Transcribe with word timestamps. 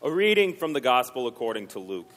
A 0.00 0.12
reading 0.12 0.54
from 0.54 0.74
the 0.74 0.80
Gospel 0.80 1.26
according 1.26 1.66
to 1.68 1.80
Luke. 1.80 2.08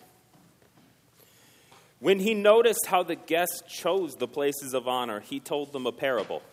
When 2.00 2.20
he 2.20 2.36
noticed 2.36 2.86
how 2.86 3.02
the 3.02 3.16
guests 3.16 3.64
chose 3.68 4.14
the 4.14 4.28
places 4.28 4.76
of 4.76 4.88
honor, 4.88 5.20
he 5.20 5.40
told 5.40 5.74
them 5.74 5.88
a 5.88 5.92
parable. 5.92 6.44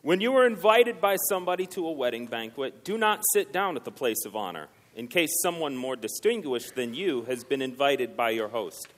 When 0.00 0.22
you 0.22 0.34
are 0.36 0.46
invited 0.46 0.98
by 0.98 1.16
somebody 1.28 1.66
to 1.66 1.86
a 1.86 1.92
wedding 1.92 2.24
banquet, 2.24 2.84
do 2.84 2.96
not 2.96 3.22
sit 3.34 3.52
down 3.52 3.76
at 3.76 3.84
the 3.84 3.90
place 3.90 4.24
of 4.24 4.34
honor, 4.34 4.68
in 4.96 5.08
case 5.08 5.28
someone 5.42 5.76
more 5.76 5.94
distinguished 5.94 6.74
than 6.74 6.94
you 6.94 7.24
has 7.24 7.44
been 7.44 7.60
invited 7.60 8.16
by 8.16 8.30
your 8.30 8.48
host. 8.48 8.88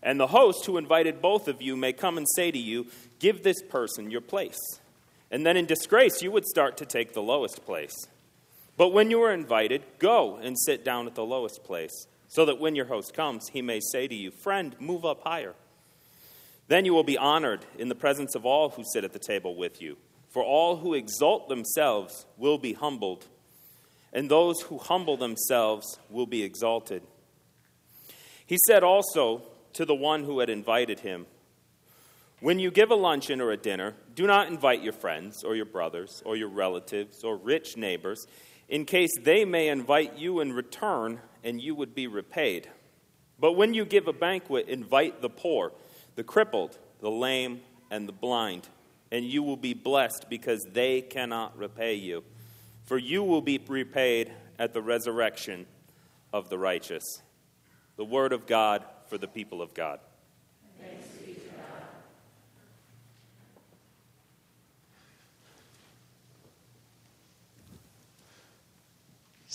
And 0.00 0.20
the 0.20 0.28
host 0.28 0.64
who 0.64 0.76
invited 0.76 1.20
both 1.20 1.48
of 1.48 1.60
you 1.60 1.76
may 1.76 1.92
come 1.92 2.16
and 2.16 2.26
say 2.36 2.52
to 2.52 2.58
you, 2.58 2.86
Give 3.18 3.42
this 3.42 3.62
person 3.62 4.12
your 4.12 4.20
place. 4.20 4.78
And 5.28 5.44
then 5.44 5.56
in 5.56 5.66
disgrace, 5.66 6.22
you 6.22 6.30
would 6.30 6.46
start 6.46 6.76
to 6.76 6.86
take 6.86 7.14
the 7.14 7.20
lowest 7.20 7.66
place. 7.66 7.96
But 8.78 8.92
when 8.92 9.10
you 9.10 9.20
are 9.22 9.32
invited, 9.32 9.82
go 9.98 10.36
and 10.36 10.56
sit 10.56 10.84
down 10.84 11.08
at 11.08 11.16
the 11.16 11.24
lowest 11.24 11.64
place, 11.64 12.06
so 12.28 12.44
that 12.44 12.60
when 12.60 12.76
your 12.76 12.84
host 12.86 13.12
comes, 13.12 13.48
he 13.48 13.60
may 13.60 13.80
say 13.80 14.06
to 14.06 14.14
you, 14.14 14.30
Friend, 14.30 14.74
move 14.78 15.04
up 15.04 15.20
higher. 15.24 15.54
Then 16.68 16.84
you 16.84 16.94
will 16.94 17.02
be 17.02 17.18
honored 17.18 17.66
in 17.76 17.88
the 17.88 17.96
presence 17.96 18.36
of 18.36 18.46
all 18.46 18.70
who 18.70 18.84
sit 18.84 19.02
at 19.02 19.12
the 19.12 19.18
table 19.18 19.56
with 19.56 19.82
you. 19.82 19.96
For 20.30 20.44
all 20.44 20.76
who 20.76 20.94
exalt 20.94 21.48
themselves 21.48 22.24
will 22.36 22.56
be 22.56 22.74
humbled, 22.74 23.26
and 24.12 24.30
those 24.30 24.60
who 24.60 24.78
humble 24.78 25.16
themselves 25.16 25.98
will 26.08 26.26
be 26.26 26.44
exalted. 26.44 27.02
He 28.46 28.58
said 28.68 28.84
also 28.84 29.42
to 29.72 29.84
the 29.84 29.94
one 29.94 30.22
who 30.22 30.38
had 30.38 30.50
invited 30.50 31.00
him, 31.00 31.26
When 32.40 32.60
you 32.60 32.70
give 32.70 32.92
a 32.92 32.94
luncheon 32.94 33.40
or 33.40 33.50
a 33.50 33.56
dinner, 33.56 33.94
do 34.14 34.26
not 34.26 34.46
invite 34.46 34.82
your 34.82 34.92
friends 34.92 35.42
or 35.42 35.56
your 35.56 35.64
brothers 35.64 36.22
or 36.24 36.36
your 36.36 36.48
relatives 36.48 37.24
or 37.24 37.36
rich 37.36 37.76
neighbors, 37.76 38.24
in 38.68 38.84
case 38.84 39.12
they 39.22 39.44
may 39.44 39.68
invite 39.68 40.18
you 40.18 40.40
in 40.40 40.52
return 40.52 41.20
and 41.42 41.60
you 41.60 41.74
would 41.74 41.94
be 41.94 42.06
repaid. 42.06 42.68
But 43.38 43.52
when 43.52 43.74
you 43.74 43.84
give 43.84 44.08
a 44.08 44.12
banquet, 44.12 44.68
invite 44.68 45.22
the 45.22 45.30
poor, 45.30 45.72
the 46.16 46.24
crippled, 46.24 46.78
the 47.00 47.10
lame, 47.10 47.60
and 47.90 48.08
the 48.08 48.12
blind 48.12 48.68
and 49.10 49.24
you 49.24 49.42
will 49.42 49.56
be 49.56 49.74
blessed 49.74 50.26
because 50.28 50.66
they 50.72 51.00
cannot 51.00 51.56
repay 51.56 51.94
you. 51.94 52.24
For 52.84 52.98
you 52.98 53.22
will 53.22 53.42
be 53.42 53.60
repaid 53.66 54.32
at 54.58 54.72
the 54.72 54.82
resurrection 54.82 55.66
of 56.32 56.48
the 56.48 56.58
righteous. 56.58 57.22
The 57.96 58.04
word 58.04 58.32
of 58.32 58.46
God 58.46 58.84
for 59.08 59.18
the 59.18 59.28
people 59.28 59.62
of 59.62 59.74
God. 59.74 60.00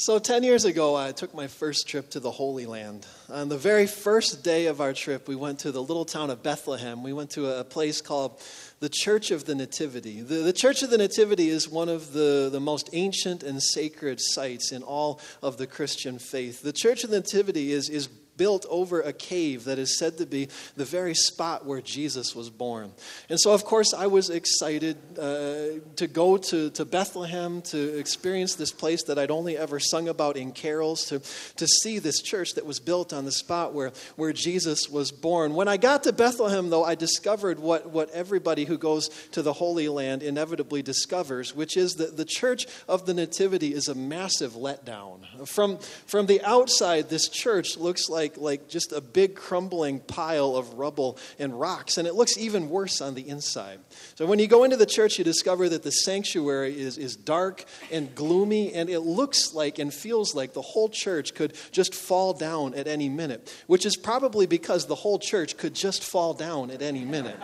So, 0.06 0.20
10 0.20 0.44
years 0.44 0.66
ago, 0.66 0.98
I 0.98 1.14
took 1.14 1.34
my 1.34 1.48
first 1.48 1.88
trip 1.88 2.10
to 2.10 2.20
the 2.20 2.30
Holy 2.30 2.66
Land. 2.66 3.08
On 3.30 3.48
the 3.48 3.58
very 3.58 3.88
first 3.88 4.44
day 4.44 4.66
of 4.66 4.82
our 4.82 4.92
trip, 4.92 5.30
we 5.30 5.36
went 5.38 5.60
to 5.60 5.72
the 5.72 5.82
little 5.82 6.04
town 6.04 6.30
of 6.30 6.44
Bethlehem. 6.44 7.04
We 7.04 7.14
went 7.14 7.30
to 7.32 7.58
a 7.58 7.64
place 7.64 8.02
called 8.02 8.42
the 8.82 8.90
Church 8.90 9.32
of 9.32 9.46
the 9.46 9.56
Nativity. 9.56 10.20
The, 10.20 10.40
the 10.40 10.52
Church 10.52 10.84
of 10.84 10.90
the 10.90 10.98
Nativity 10.98 11.48
is 11.48 11.70
one 11.70 11.88
of 11.88 12.12
the, 12.12 12.50
the 12.52 12.60
most 12.60 12.90
ancient 12.92 13.44
and 13.44 13.64
sacred 13.64 14.20
sites 14.20 14.74
in 14.74 14.84
all 14.84 15.22
of 15.42 15.56
the 15.56 15.68
Christian 15.68 16.20
faith. 16.20 16.64
The 16.64 16.74
Church 16.74 17.06
of 17.06 17.10
the 17.10 17.22
Nativity 17.22 17.72
is, 17.72 17.88
is 17.88 18.10
built 18.38 18.66
over 18.70 19.02
a 19.02 19.14
cave 19.14 19.66
that 19.66 19.80
is 19.80 19.98
said 19.98 20.18
to 20.18 20.26
be 20.26 20.50
the 20.76 20.86
very 20.86 21.14
spot 21.14 21.66
where 21.66 21.82
Jesus 21.82 22.36
was 22.36 22.50
born. 22.50 22.92
And 23.30 23.40
so, 23.40 23.54
of 23.54 23.64
course, 23.64 23.94
I 23.94 24.08
was 24.08 24.30
excited 24.30 24.98
uh, 25.18 25.80
to 25.96 26.08
go 26.08 26.38
to, 26.38 26.70
to 26.72 26.86
Bethlehem 26.86 27.62
to 27.64 27.98
experience 27.98 28.56
this 28.56 28.72
place 28.72 29.04
that 29.04 29.20
I'd 29.20 29.32
only 29.32 29.58
ever 29.58 29.80
sung 29.80 30.08
about 30.08 30.38
in 30.38 30.52
carols, 30.52 31.06
to, 31.06 31.20
to 31.58 31.68
see 31.68 32.00
this 32.00 32.22
church 32.22 32.54
that 32.56 32.66
was 32.66 32.80
built 32.80 33.14
on 33.14 33.26
the 33.26 33.32
spot 33.32 33.74
where, 33.74 33.92
where 34.16 34.34
Jesus 34.34 34.90
was 34.90 35.12
born. 35.12 35.54
When 35.54 35.68
I 35.68 35.78
got 35.78 36.04
to 36.04 36.14
Bethlehem, 36.14 36.70
though, 36.70 36.84
I 36.84 36.96
discovered 36.96 37.60
what, 37.60 37.90
what 37.90 38.10
everybody 38.12 38.66
who 38.66 38.78
goes 38.78 39.10
to 39.32 39.42
the 39.42 39.54
Holy 39.54 39.88
Land 39.88 40.24
inevitably 40.24 40.82
discovers, 40.82 41.56
which 41.56 41.78
is 41.78 41.94
that 41.96 42.18
the 42.18 42.26
Church 42.26 42.68
of 42.88 43.06
the 43.06 43.14
Nativity 43.14 43.74
is 43.74 43.88
a 43.88 43.96
massive 43.96 44.54
letdown. 44.54 45.48
From, 45.48 45.78
from 46.06 46.26
the 46.26 46.42
outside, 46.42 47.10
this 47.10 47.30
church 47.30 47.78
looks 47.78 48.10
like 48.10 48.33
like, 48.38 48.54
like 48.54 48.70
just 48.70 48.92
a 48.92 49.02
big 49.02 49.36
crumbling 49.36 50.00
pile 50.00 50.56
of 50.56 50.74
rubble 50.76 51.18
and 51.40 51.60
rocks, 51.60 51.98
and 51.98 52.08
it 52.08 52.16
looks 52.16 52.38
even 52.38 52.70
worse 52.70 53.02
on 53.02 53.16
the 53.16 53.28
inside. 53.28 53.80
So 54.16 54.26
when 54.26 54.40
you 54.40 54.48
go 54.48 54.64
into 54.64 54.78
the 54.78 54.86
church, 54.86 55.18
you 55.18 55.24
discover 55.24 55.70
that 55.70 55.84
the 55.84 55.92
sanctuary 55.92 56.80
is, 56.80 56.98
is 56.98 57.16
dark 57.16 57.66
and 57.92 58.14
gloomy, 58.16 58.74
and 58.74 58.90
it 58.90 59.02
looks 59.02 59.54
like 59.54 59.80
and 59.80 59.94
feels 59.94 60.36
like 60.36 60.54
the 60.54 60.62
whole 60.62 60.90
church 60.90 61.34
could 61.34 61.54
just 61.72 61.96
fall 61.96 62.34
down 62.34 62.74
at 62.76 62.88
any 62.88 63.10
minute, 63.10 63.54
which 63.68 63.86
is 63.86 63.96
probably 63.96 64.46
because 64.46 64.86
the 64.86 64.96
whole 64.96 65.20
church 65.20 65.58
could 65.58 65.74
just 65.74 66.04
fall 66.04 66.34
down 66.34 66.72
at 66.72 66.82
any 66.82 67.06
minute. 67.06 67.40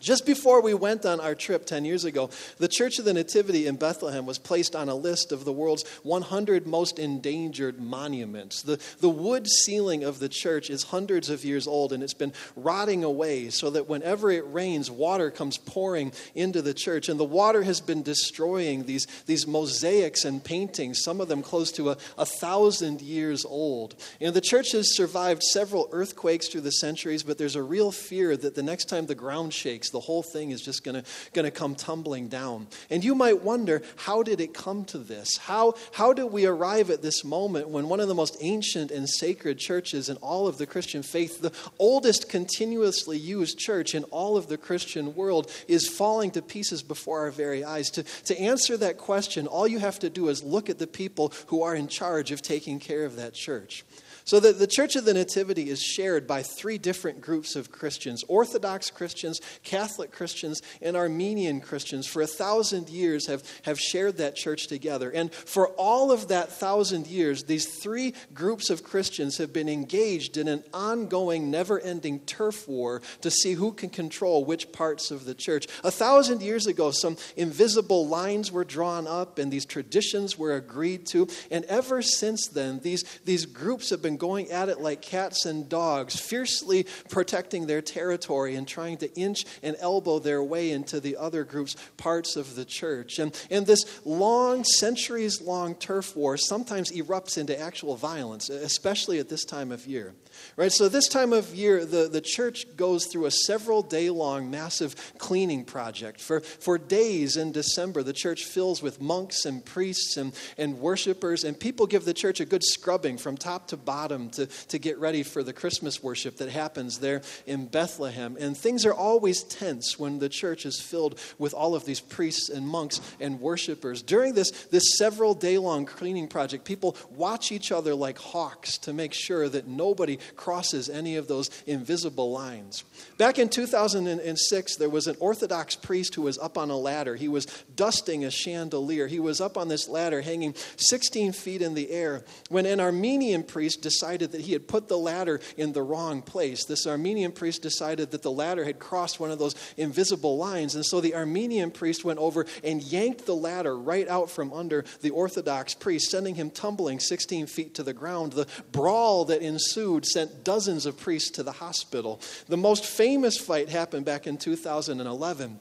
Just 0.00 0.26
before 0.26 0.62
we 0.62 0.74
went 0.74 1.04
on 1.04 1.20
our 1.20 1.34
trip 1.34 1.66
10 1.66 1.84
years 1.84 2.04
ago, 2.04 2.30
the 2.58 2.68
Church 2.68 2.98
of 2.98 3.04
the 3.04 3.12
Nativity 3.12 3.66
in 3.66 3.76
Bethlehem 3.76 4.26
was 4.26 4.38
placed 4.38 4.76
on 4.76 4.88
a 4.88 4.94
list 4.94 5.32
of 5.32 5.44
the 5.44 5.52
world's 5.52 5.86
100 6.02 6.66
most 6.66 6.98
endangered 6.98 7.80
monuments. 7.80 8.62
The, 8.62 8.80
the 9.00 9.08
wood 9.08 9.48
ceiling 9.48 10.04
of 10.04 10.18
the 10.18 10.28
church 10.28 10.70
is 10.70 10.84
hundreds 10.84 11.30
of 11.30 11.44
years 11.44 11.66
old 11.66 11.92
and 11.92 12.02
it's 12.02 12.14
been 12.14 12.32
rotting 12.56 13.04
away 13.04 13.50
so 13.50 13.70
that 13.70 13.88
whenever 13.88 14.30
it 14.30 14.44
rains, 14.46 14.90
water 14.90 15.30
comes 15.30 15.58
pouring 15.58 16.12
into 16.34 16.62
the 16.62 16.74
church. 16.74 17.08
And 17.08 17.18
the 17.18 17.24
water 17.24 17.62
has 17.62 17.80
been 17.80 18.02
destroying 18.02 18.84
these, 18.84 19.06
these 19.26 19.46
mosaics 19.46 20.24
and 20.24 20.42
paintings, 20.42 21.02
some 21.02 21.20
of 21.20 21.28
them 21.28 21.42
close 21.42 21.72
to 21.72 21.90
a, 21.90 21.96
a 22.16 22.26
thousand 22.26 23.00
years 23.00 23.44
old. 23.44 23.96
You 24.20 24.28
know, 24.28 24.32
the 24.32 24.40
church 24.40 24.72
has 24.72 24.94
survived 24.94 25.42
several 25.42 25.88
earthquakes 25.92 26.48
through 26.48 26.62
the 26.62 26.70
centuries, 26.70 27.22
but 27.22 27.38
there's 27.38 27.56
a 27.56 27.62
real 27.62 27.90
fear 27.90 28.36
that 28.36 28.54
the 28.54 28.62
next 28.62 28.86
time 28.86 29.06
the 29.06 29.14
ground 29.14 29.52
shakes, 29.52 29.87
the 29.90 30.00
whole 30.00 30.22
thing 30.22 30.50
is 30.50 30.60
just 30.60 30.84
going 30.84 31.02
to 31.34 31.50
come 31.50 31.74
tumbling 31.74 32.28
down. 32.28 32.66
And 32.90 33.04
you 33.04 33.14
might 33.14 33.42
wonder, 33.42 33.82
how 33.96 34.22
did 34.22 34.40
it 34.40 34.54
come 34.54 34.84
to 34.86 34.98
this? 34.98 35.36
How, 35.36 35.74
how 35.92 36.12
did 36.12 36.26
we 36.26 36.46
arrive 36.46 36.90
at 36.90 37.02
this 37.02 37.24
moment 37.24 37.68
when 37.68 37.88
one 37.88 38.00
of 38.00 38.08
the 38.08 38.14
most 38.14 38.36
ancient 38.40 38.90
and 38.90 39.08
sacred 39.08 39.58
churches 39.58 40.08
in 40.08 40.16
all 40.18 40.46
of 40.46 40.58
the 40.58 40.66
Christian 40.66 41.02
faith, 41.02 41.40
the 41.40 41.52
oldest 41.78 42.28
continuously 42.28 43.18
used 43.18 43.58
church 43.58 43.94
in 43.94 44.04
all 44.04 44.36
of 44.36 44.48
the 44.48 44.58
Christian 44.58 45.14
world, 45.14 45.50
is 45.66 45.88
falling 45.88 46.30
to 46.32 46.42
pieces 46.42 46.82
before 46.82 47.20
our 47.20 47.30
very 47.30 47.64
eyes? 47.64 47.90
To, 47.90 48.02
to 48.02 48.38
answer 48.38 48.76
that 48.76 48.98
question, 48.98 49.46
all 49.46 49.66
you 49.66 49.78
have 49.78 49.98
to 50.00 50.10
do 50.10 50.28
is 50.28 50.42
look 50.42 50.70
at 50.70 50.78
the 50.78 50.86
people 50.86 51.32
who 51.46 51.62
are 51.62 51.74
in 51.74 51.88
charge 51.88 52.30
of 52.30 52.42
taking 52.42 52.78
care 52.78 53.04
of 53.04 53.16
that 53.16 53.34
church. 53.34 53.84
So 54.28 54.40
the, 54.40 54.52
the 54.52 54.66
Church 54.66 54.94
of 54.94 55.06
the 55.06 55.14
Nativity 55.14 55.70
is 55.70 55.82
shared 55.82 56.26
by 56.26 56.42
three 56.42 56.76
different 56.76 57.22
groups 57.22 57.56
of 57.56 57.72
Christians 57.72 58.22
Orthodox 58.28 58.90
Christians, 58.90 59.40
Catholic 59.64 60.12
Christians, 60.12 60.60
and 60.82 60.98
Armenian 60.98 61.62
Christians. 61.62 62.06
For 62.06 62.20
a 62.20 62.26
thousand 62.26 62.90
years 62.90 63.26
have, 63.28 63.42
have 63.62 63.80
shared 63.80 64.18
that 64.18 64.36
church 64.36 64.66
together. 64.66 65.08
And 65.10 65.32
for 65.32 65.68
all 65.78 66.12
of 66.12 66.28
that 66.28 66.52
thousand 66.52 67.06
years, 67.06 67.44
these 67.44 67.64
three 67.82 68.12
groups 68.34 68.68
of 68.68 68.84
Christians 68.84 69.38
have 69.38 69.54
been 69.54 69.66
engaged 69.66 70.36
in 70.36 70.46
an 70.46 70.62
ongoing, 70.74 71.50
never 71.50 71.80
ending 71.80 72.20
turf 72.20 72.68
war 72.68 73.00
to 73.22 73.30
see 73.30 73.54
who 73.54 73.72
can 73.72 73.88
control 73.88 74.44
which 74.44 74.72
parts 74.72 75.10
of 75.10 75.24
the 75.24 75.34
church. 75.34 75.68
A 75.84 75.90
thousand 75.90 76.42
years 76.42 76.66
ago, 76.66 76.90
some 76.90 77.16
invisible 77.38 78.06
lines 78.06 78.52
were 78.52 78.64
drawn 78.64 79.06
up 79.06 79.38
and 79.38 79.50
these 79.50 79.64
traditions 79.64 80.36
were 80.36 80.54
agreed 80.54 81.06
to. 81.06 81.28
And 81.50 81.64
ever 81.64 82.02
since 82.02 82.46
then, 82.48 82.80
these, 82.80 83.04
these 83.24 83.46
groups 83.46 83.88
have 83.88 84.02
been 84.02 84.17
going 84.18 84.50
at 84.50 84.68
it 84.68 84.80
like 84.80 85.00
cats 85.02 85.46
and 85.46 85.68
dogs, 85.68 86.18
fiercely 86.18 86.86
protecting 87.08 87.66
their 87.66 87.82
territory 87.82 88.54
and 88.54 88.66
trying 88.66 88.96
to 88.98 89.12
inch 89.14 89.44
and 89.62 89.76
elbow 89.80 90.18
their 90.18 90.42
way 90.42 90.70
into 90.70 91.00
the 91.00 91.16
other 91.16 91.44
group's 91.44 91.76
parts 91.96 92.36
of 92.36 92.54
the 92.54 92.64
church. 92.64 93.18
And, 93.18 93.34
and 93.50 93.66
this 93.66 94.00
long, 94.04 94.64
centuries 94.64 95.40
long 95.40 95.74
turf 95.74 96.16
war 96.16 96.36
sometimes 96.36 96.92
erupts 96.92 97.38
into 97.38 97.58
actual 97.58 97.96
violence, 97.96 98.50
especially 98.50 99.18
at 99.18 99.28
this 99.28 99.44
time 99.44 99.72
of 99.72 99.86
year. 99.86 100.14
Right? 100.56 100.72
So, 100.72 100.88
this 100.88 101.08
time 101.08 101.32
of 101.32 101.54
year, 101.54 101.84
the, 101.84 102.08
the 102.08 102.20
church 102.20 102.66
goes 102.76 103.06
through 103.06 103.26
a 103.26 103.30
several 103.30 103.82
day 103.82 104.10
long 104.10 104.50
massive 104.50 105.14
cleaning 105.18 105.64
project. 105.64 106.20
For, 106.20 106.40
for 106.40 106.78
days 106.78 107.36
in 107.36 107.52
December, 107.52 108.02
the 108.02 108.12
church 108.12 108.44
fills 108.44 108.82
with 108.82 109.00
monks 109.00 109.44
and 109.44 109.64
priests 109.64 110.16
and, 110.16 110.34
and 110.56 110.78
worshipers, 110.78 111.44
and 111.44 111.58
people 111.58 111.86
give 111.86 112.04
the 112.04 112.14
church 112.14 112.40
a 112.40 112.44
good 112.44 112.64
scrubbing 112.64 113.18
from 113.18 113.36
top 113.36 113.68
to 113.68 113.76
bottom 113.76 114.30
to, 114.30 114.46
to 114.46 114.78
get 114.78 114.98
ready 114.98 115.22
for 115.22 115.42
the 115.42 115.52
Christmas 115.52 116.02
worship 116.02 116.36
that 116.38 116.48
happens 116.48 116.98
there 116.98 117.22
in 117.46 117.66
Bethlehem. 117.66 118.36
And 118.38 118.56
things 118.56 118.84
are 118.84 118.94
always 118.94 119.42
tense 119.42 119.98
when 119.98 120.18
the 120.18 120.28
church 120.28 120.66
is 120.66 120.80
filled 120.80 121.18
with 121.38 121.54
all 121.54 121.74
of 121.74 121.84
these 121.84 122.00
priests 122.00 122.48
and 122.48 122.66
monks 122.66 123.00
and 123.20 123.40
worshipers. 123.40 124.02
During 124.02 124.34
this, 124.34 124.50
this 124.66 124.96
several 124.96 125.34
day 125.34 125.58
long 125.58 125.84
cleaning 125.86 126.28
project, 126.28 126.64
people 126.64 126.96
watch 127.10 127.52
each 127.52 127.72
other 127.72 127.94
like 127.94 128.18
hawks 128.18 128.78
to 128.78 128.92
make 128.92 129.12
sure 129.12 129.48
that 129.48 129.66
nobody 129.66 130.18
crosses 130.38 130.88
any 130.88 131.16
of 131.16 131.28
those 131.28 131.50
invisible 131.66 132.32
lines. 132.32 132.84
Back 133.18 133.38
in 133.38 133.50
2006, 133.50 134.76
there 134.76 134.88
was 134.88 135.06
an 135.06 135.16
Orthodox 135.20 135.74
priest 135.74 136.14
who 136.14 136.22
was 136.22 136.38
up 136.38 136.56
on 136.56 136.70
a 136.70 136.76
ladder. 136.76 137.16
He 137.16 137.28
was 137.28 137.44
dusting 137.76 138.24
a 138.24 138.30
chandelier. 138.30 139.06
He 139.06 139.20
was 139.20 139.40
up 139.40 139.58
on 139.58 139.68
this 139.68 139.88
ladder 139.88 140.22
hanging 140.22 140.54
16 140.76 141.32
feet 141.32 141.60
in 141.60 141.74
the 141.74 141.90
air 141.90 142.24
when 142.48 142.64
an 142.64 142.80
Armenian 142.80 143.42
priest 143.42 143.82
decided 143.82 144.32
that 144.32 144.40
he 144.40 144.52
had 144.52 144.66
put 144.66 144.88
the 144.88 144.96
ladder 144.96 145.40
in 145.56 145.72
the 145.72 145.82
wrong 145.82 146.22
place. 146.22 146.64
This 146.64 146.86
Armenian 146.86 147.32
priest 147.32 147.60
decided 147.60 148.12
that 148.12 148.22
the 148.22 148.30
ladder 148.30 148.64
had 148.64 148.78
crossed 148.78 149.20
one 149.20 149.30
of 149.30 149.38
those 149.38 149.56
invisible 149.76 150.38
lines. 150.38 150.74
And 150.74 150.86
so 150.86 151.00
the 151.00 151.14
Armenian 151.14 151.70
priest 151.70 152.04
went 152.04 152.18
over 152.18 152.46
and 152.62 152.80
yanked 152.80 153.26
the 153.26 153.36
ladder 153.36 153.76
right 153.76 154.08
out 154.08 154.30
from 154.30 154.52
under 154.52 154.84
the 155.00 155.10
Orthodox 155.10 155.74
priest, 155.74 156.10
sending 156.10 156.36
him 156.36 156.50
tumbling 156.50 157.00
16 157.00 157.46
feet 157.46 157.74
to 157.74 157.82
the 157.82 157.92
ground. 157.92 158.32
The 158.32 158.46
brawl 158.70 159.24
that 159.26 159.42
ensued 159.42 160.06
sent 160.18 160.42
dozens 160.42 160.84
of 160.84 160.98
priests 160.98 161.30
to 161.30 161.44
the 161.44 161.52
hospital. 161.52 162.20
The 162.48 162.56
most 162.56 162.84
famous 162.84 163.38
fight 163.38 163.68
happened 163.68 164.04
back 164.04 164.26
in 164.26 164.36
2011 164.36 165.60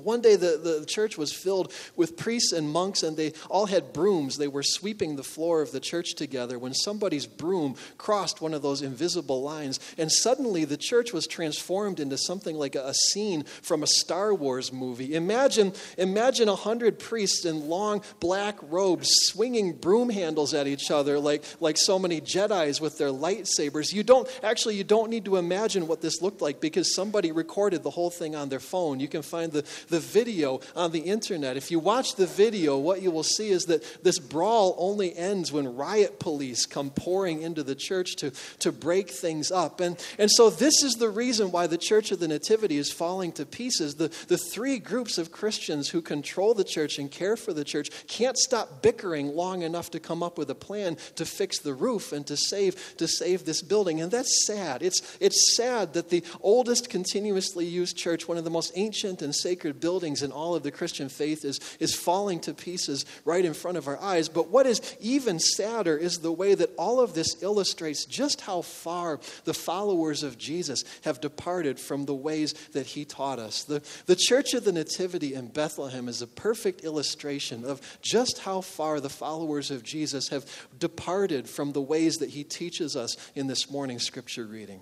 one 0.00 0.20
day, 0.20 0.36
the, 0.36 0.60
the 0.62 0.86
church 0.86 1.18
was 1.18 1.32
filled 1.32 1.72
with 1.96 2.16
priests 2.16 2.52
and 2.52 2.68
monks, 2.70 3.02
and 3.02 3.16
they 3.16 3.32
all 3.48 3.66
had 3.66 3.92
brooms. 3.92 4.36
They 4.36 4.48
were 4.48 4.62
sweeping 4.62 5.16
the 5.16 5.22
floor 5.22 5.62
of 5.62 5.72
the 5.72 5.80
church 5.80 6.14
together 6.14 6.58
when 6.58 6.74
somebody's 6.74 7.26
broom 7.26 7.76
crossed 7.96 8.40
one 8.40 8.54
of 8.54 8.62
those 8.62 8.82
invisible 8.82 9.42
lines. 9.42 9.80
And 9.96 10.10
suddenly, 10.10 10.64
the 10.64 10.76
church 10.76 11.12
was 11.12 11.26
transformed 11.26 12.00
into 12.00 12.18
something 12.18 12.56
like 12.56 12.74
a, 12.74 12.94
scene 12.98 13.44
from 13.62 13.82
a 13.82 13.86
Star 13.86 14.34
Wars 14.34 14.72
movie. 14.72 15.14
Imagine, 15.14 15.72
imagine 15.96 16.48
a 16.48 16.56
hundred 16.56 16.98
priests 16.98 17.44
in 17.44 17.68
long 17.68 18.02
black 18.18 18.58
robes 18.62 19.08
swinging 19.26 19.72
broom 19.74 20.10
handles 20.10 20.52
at 20.52 20.66
each 20.66 20.90
other 20.90 21.18
like, 21.18 21.44
like 21.60 21.76
so 21.76 21.98
many 21.98 22.20
Jedi's 22.20 22.80
with 22.80 22.98
their 22.98 23.10
lightsabers. 23.10 23.92
You 23.92 24.02
don't, 24.02 24.28
actually, 24.42 24.76
you 24.76 24.84
don't 24.84 25.10
need 25.10 25.24
to 25.26 25.36
imagine 25.36 25.86
what 25.86 26.00
this 26.00 26.20
looked 26.20 26.42
like 26.42 26.60
because 26.60 26.94
somebody 26.94 27.30
recorded 27.30 27.82
the 27.82 27.90
whole 27.90 28.10
thing 28.10 28.34
on 28.34 28.48
their 28.48 28.60
phone. 28.60 29.00
You 29.00 29.08
can 29.08 29.22
find 29.22 29.52
the 29.52 29.62
the 29.88 30.00
video 30.00 30.60
on 30.76 30.92
the 30.92 31.00
internet. 31.00 31.56
If 31.56 31.70
you 31.70 31.78
watch 31.78 32.14
the 32.16 32.26
video, 32.26 32.78
what 32.78 33.02
you 33.02 33.10
will 33.10 33.22
see 33.22 33.50
is 33.50 33.64
that 33.64 33.84
this 34.02 34.18
brawl 34.18 34.74
only 34.78 35.16
ends 35.16 35.52
when 35.52 35.76
riot 35.76 36.18
police 36.18 36.66
come 36.66 36.90
pouring 36.90 37.42
into 37.42 37.62
the 37.62 37.74
church 37.74 38.16
to, 38.16 38.32
to 38.60 38.72
break 38.72 39.10
things 39.10 39.50
up. 39.50 39.80
And, 39.80 40.02
and 40.18 40.30
so, 40.30 40.50
this 40.50 40.82
is 40.82 40.94
the 40.94 41.08
reason 41.08 41.50
why 41.50 41.66
the 41.66 41.78
Church 41.78 42.12
of 42.12 42.20
the 42.20 42.28
Nativity 42.28 42.76
is 42.76 42.92
falling 42.92 43.32
to 43.32 43.46
pieces. 43.46 43.96
The, 43.96 44.08
the 44.28 44.38
three 44.38 44.78
groups 44.78 45.18
of 45.18 45.32
Christians 45.32 45.88
who 45.88 46.02
control 46.02 46.54
the 46.54 46.64
church 46.64 46.98
and 46.98 47.10
care 47.10 47.36
for 47.36 47.52
the 47.52 47.64
church 47.64 47.90
can't 48.06 48.36
stop 48.36 48.82
bickering 48.82 49.28
long 49.28 49.62
enough 49.62 49.90
to 49.90 50.00
come 50.00 50.22
up 50.22 50.38
with 50.38 50.50
a 50.50 50.54
plan 50.54 50.96
to 51.16 51.24
fix 51.24 51.58
the 51.58 51.74
roof 51.74 52.12
and 52.12 52.26
to 52.26 52.36
save, 52.36 52.96
to 52.96 53.08
save 53.08 53.44
this 53.44 53.62
building. 53.62 54.00
And 54.00 54.10
that's 54.10 54.46
sad. 54.46 54.82
It's, 54.82 55.16
it's 55.20 55.56
sad 55.56 55.94
that 55.94 56.10
the 56.10 56.22
oldest 56.40 56.90
continuously 56.90 57.64
used 57.66 57.96
church, 57.96 58.28
one 58.28 58.38
of 58.38 58.44
the 58.44 58.50
most 58.50 58.72
ancient 58.74 59.22
and 59.22 59.34
sacred 59.34 59.77
buildings 59.80 60.22
and 60.22 60.32
all 60.32 60.54
of 60.54 60.62
the 60.62 60.70
Christian 60.70 61.08
faith 61.08 61.44
is, 61.44 61.60
is 61.80 61.94
falling 61.94 62.40
to 62.40 62.54
pieces 62.54 63.04
right 63.24 63.44
in 63.44 63.54
front 63.54 63.78
of 63.78 63.88
our 63.88 64.00
eyes. 64.00 64.28
But 64.28 64.48
what 64.48 64.66
is 64.66 64.96
even 65.00 65.38
sadder 65.38 65.96
is 65.96 66.18
the 66.18 66.32
way 66.32 66.54
that 66.54 66.70
all 66.76 67.00
of 67.00 67.14
this 67.14 67.42
illustrates 67.42 68.04
just 68.04 68.40
how 68.42 68.62
far 68.62 69.20
the 69.44 69.54
followers 69.54 70.22
of 70.22 70.38
Jesus 70.38 70.84
have 71.02 71.20
departed 71.20 71.78
from 71.78 72.04
the 72.04 72.14
ways 72.14 72.52
that 72.72 72.86
he 72.86 73.04
taught 73.04 73.38
us. 73.38 73.64
The, 73.64 73.82
the 74.06 74.16
Church 74.16 74.54
of 74.54 74.64
the 74.64 74.72
Nativity 74.72 75.34
in 75.34 75.48
Bethlehem 75.48 76.08
is 76.08 76.22
a 76.22 76.26
perfect 76.26 76.84
illustration 76.84 77.64
of 77.64 77.80
just 78.02 78.40
how 78.40 78.60
far 78.60 79.00
the 79.00 79.08
followers 79.08 79.70
of 79.70 79.82
Jesus 79.82 80.28
have 80.28 80.46
departed 80.78 81.48
from 81.48 81.72
the 81.72 81.82
ways 81.82 82.16
that 82.16 82.30
he 82.30 82.44
teaches 82.44 82.96
us 82.96 83.16
in 83.34 83.46
this 83.46 83.70
morning's 83.70 84.04
scripture 84.04 84.46
reading. 84.46 84.80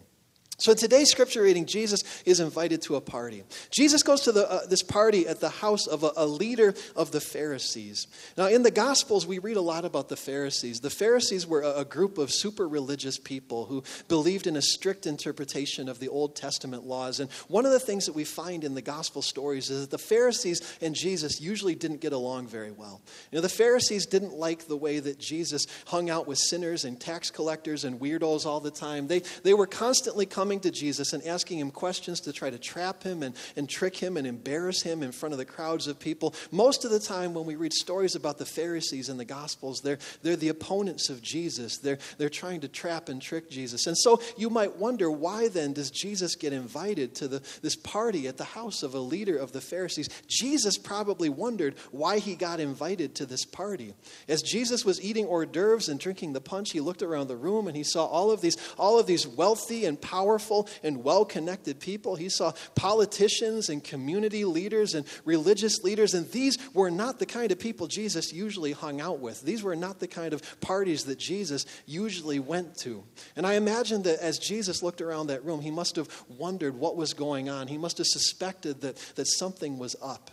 So, 0.59 0.73
in 0.73 0.79
today's 0.79 1.11
scripture 1.11 1.43
reading, 1.43 1.67
Jesus 1.67 2.03
is 2.25 2.41
invited 2.41 2.81
to 2.83 2.97
a 2.97 3.01
party. 3.01 3.43
Jesus 3.71 4.03
goes 4.03 4.23
to 4.23 4.33
the, 4.33 4.51
uh, 4.51 4.67
this 4.67 4.83
party 4.83 5.29
at 5.29 5.39
the 5.39 5.51
house 5.51 5.87
of 5.87 6.03
a, 6.03 6.13
a, 6.17 6.27
leader 6.27 6.73
of 6.97 7.13
the 7.13 7.21
Pharisees. 7.21 8.07
Now, 8.39 8.47
in 8.47 8.63
the 8.63 8.71
Gospels, 8.71 9.27
we 9.27 9.39
read 9.39 9.59
a 9.59 9.63
lot 9.63 9.85
about 9.85 10.09
the 10.09 10.17
Pharisees. 10.17 10.81
The 10.81 10.89
Pharisees 10.89 11.47
were 11.47 11.61
a, 11.61 11.81
a 11.81 11.85
group 11.85 12.17
of 12.17 12.33
super 12.33 12.67
religious 12.67 13.19
people 13.19 13.67
who 13.67 13.85
believed 14.09 14.47
in 14.47 14.57
a 14.57 14.63
strict 14.63 15.07
interpretation 15.07 15.91
of 15.91 15.99
the 15.99 16.09
Old 16.09 16.35
Testament 16.35 16.87
laws. 16.87 17.21
And 17.21 17.31
one 17.49 17.67
of 17.67 17.73
the 17.73 17.81
things 17.81 18.07
that 18.07 18.15
we 18.15 18.25
find 18.25 18.65
in 18.65 18.75
the 18.75 18.81
Gospel 18.81 19.21
stories 19.21 19.69
is 19.69 19.83
that 19.83 19.91
the 19.91 19.99
Pharisees 19.99 20.79
and 20.81 20.95
Jesus 20.95 21.39
usually 21.39 21.75
didn't 21.75 22.01
get 22.01 22.15
along 22.15 22.47
very 22.47 22.71
well. 22.71 23.03
You 23.31 23.37
know, 23.37 23.43
the 23.43 23.51
Pharisees 23.51 24.07
didn't 24.07 24.33
like 24.33 24.67
the 24.67 24.77
way 24.77 25.01
that 25.01 25.19
Jesus 25.19 25.67
hung 25.87 26.09
out 26.09 26.27
with 26.27 26.39
sinners 26.39 26.87
and 26.87 26.99
tax 26.99 27.31
collectors 27.31 27.85
and 27.85 28.01
weirdos 28.01 28.47
all 28.47 28.61
the 28.61 28.71
time. 28.71 29.07
They, 29.07 29.21
they 29.43 29.53
were 29.53 29.67
constantly 29.67 30.25
coming 30.25 30.46
coming 30.47 30.61
to 30.61 30.71
Jesus 30.71 31.13
and 31.13 31.27
asking 31.27 31.59
him 31.59 31.73
questions 31.73 32.21
to 32.21 32.33
try 32.33 32.49
to 32.49 32.57
trap 32.57 33.03
him 33.03 33.25
and, 33.25 33.35
and 33.57 33.69
trick 33.69 33.97
him 33.97 34.17
and 34.17 34.29
embarrass 34.29 34.81
him 34.81 35.03
in 35.03 35.11
front 35.11 35.33
of 35.33 35.39
the 35.39 35.45
crowds 35.45 35.89
of 35.89 35.99
people. 35.99 36.33
Most 36.53 36.85
of 36.85 36.93
the 36.93 37.01
time, 37.01 37.35
when 37.35 37.47
we 37.47 37.57
read 37.57 37.73
stories 37.73 38.15
about 38.15 38.39
the 38.39 38.47
Pharisees 38.47 39.09
in 39.09 39.17
the 39.17 39.25
Gospels, 39.25 39.81
they're, 39.81 39.99
they're 40.23 40.37
the 40.37 40.51
opponents 40.51 41.11
of 41.11 41.21
Jesus. 41.21 41.79
They're, 41.79 41.99
they're 42.17 42.29
trying 42.29 42.61
to 42.61 42.69
trap 42.69 43.09
and 43.09 43.21
trick 43.21 43.51
Jesus. 43.51 43.89
And 43.89 43.99
so 43.99 44.23
you 44.37 44.49
might 44.49 44.77
wonder 44.77 45.11
why 45.11 45.49
then 45.49 45.73
does 45.73 45.91
Jesus 45.91 46.37
get 46.37 46.53
invited 46.53 47.17
to 47.17 47.27
the, 47.27 47.43
this 47.61 47.75
party 47.75 48.29
at 48.29 48.37
the 48.37 48.45
house 48.45 48.85
of 48.85 48.95
a 48.95 49.01
leader 49.01 49.37
of 49.37 49.51
the 49.51 49.61
Pharisees? 49.61 50.09
Jesus 50.29 50.79
probably 50.79 51.29
wondered 51.29 51.75
why 51.91 52.21
he 52.21 52.37
got 52.37 52.61
invited 52.61 53.17
to 53.17 53.27
this 53.27 53.45
party. 53.45 53.95
As 54.29 54.43
Jesus 54.43 54.85
was 54.85 55.03
eating 55.03 55.27
hors 55.27 55.47
d'oeuvres 55.47 55.89
and 55.89 55.99
drinking 55.99 56.35
the 56.35 56.41
punch, 56.41 56.71
he 56.71 56.79
looked 56.79 57.03
around 57.03 57.27
the 57.27 57.35
room 57.35 57.67
and 57.67 57.77
he 57.77 57.83
saw 57.83 58.07
all 58.07 58.31
of 58.31 58.41
these, 58.41 58.57
all 58.79 59.01
of 59.01 59.09
these 59.09 59.27
wealthy 59.27 59.85
and 59.87 60.01
powerful 60.01 60.36
powerful 60.37 60.69
and 60.83 61.03
well 61.03 61.25
connected 61.25 61.81
people. 61.81 62.15
He 62.17 62.29
saw 62.29 62.53
politicians 62.75 63.71
and 63.71 63.83
community 63.83 64.45
leaders 64.45 64.95
and 64.95 65.07
religious 65.25 65.83
leaders, 65.83 66.15
and 66.15 66.31
these 66.31 66.59
were 66.75 66.91
not 66.91 67.19
the 67.19 67.27
kind 67.27 67.51
of 67.53 67.59
people 67.59 67.87
Jesus 67.87 68.33
usually 68.33 68.73
hung 68.73 69.01
out 69.01 69.21
with. 69.21 69.41
These 69.43 69.63
were 69.63 69.77
not 69.77 69.99
the 69.99 70.09
kind 70.09 70.35
of 70.35 70.61
parties 70.61 71.05
that 71.05 71.19
Jesus 71.19 71.65
usually 71.87 72.39
went 72.39 72.77
to. 72.79 73.03
And 73.35 73.47
I 73.47 73.55
imagine 73.55 74.03
that 74.03 74.21
as 74.21 74.39
Jesus 74.39 74.83
looked 74.83 75.01
around 75.01 75.29
that 75.29 75.45
room, 75.45 75.61
he 75.61 75.71
must 75.71 75.97
have 75.97 76.09
wondered 76.29 76.75
what 76.75 76.97
was 76.97 77.15
going 77.15 77.49
on. 77.49 77.69
He 77.69 77.79
must 77.79 77.99
have 77.99 78.07
suspected 78.07 78.83
that, 78.83 78.97
that 79.17 79.27
something 79.27 79.79
was 79.79 79.97
up. 80.03 80.31